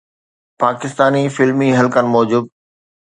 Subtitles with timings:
[0.59, 2.43] پاڪستاني فلمي حلقن موجب